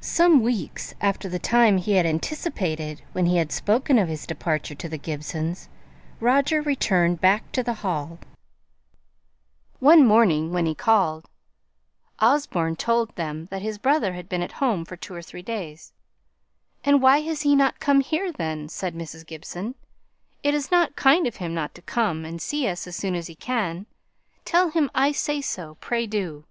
Some 0.00 0.40
weeks 0.40 0.94
after 1.00 1.28
the 1.28 1.40
time 1.40 1.78
he 1.78 1.94
had 1.94 2.06
anticipated 2.06 3.02
when 3.10 3.26
he 3.26 3.38
had 3.38 3.50
spoken 3.50 3.98
of 3.98 4.06
his 4.06 4.24
departure 4.24 4.76
to 4.76 4.88
the 4.88 4.98
Gibsons, 4.98 5.68
Roger 6.20 6.62
returned 6.62 7.20
back 7.20 7.50
to 7.50 7.64
the 7.64 7.74
Hall. 7.82 8.20
One 9.80 10.06
morning 10.06 10.52
when 10.52 10.66
he 10.66 10.76
called, 10.76 11.28
Osborne 12.20 12.76
told 12.76 13.16
them 13.16 13.46
that 13.46 13.60
his 13.62 13.78
brother 13.78 14.12
had 14.12 14.28
been 14.28 14.42
at 14.42 14.52
home 14.62 14.84
for 14.84 14.96
two 14.96 15.12
or 15.12 15.22
three 15.22 15.42
days. 15.42 15.92
"And 16.84 17.02
why 17.02 17.22
has 17.22 17.42
he 17.42 17.56
not 17.56 17.80
come 17.80 17.98
here, 18.00 18.30
then?" 18.30 18.68
said 18.68 18.94
Mrs. 18.94 19.26
Gibson. 19.26 19.74
"It 20.44 20.54
is 20.54 20.70
not 20.70 20.94
kind 20.94 21.26
of 21.26 21.34
him 21.38 21.52
not 21.52 21.74
to 21.74 21.82
come 21.82 22.24
and 22.24 22.40
see 22.40 22.68
us 22.68 22.86
as 22.86 22.94
soon 22.94 23.16
as 23.16 23.26
he 23.26 23.34
can. 23.34 23.86
Tell 24.44 24.70
him 24.70 24.88
I 24.94 25.10
say 25.10 25.40
so 25.40 25.74
pray 25.80 26.06
do." 26.06 26.44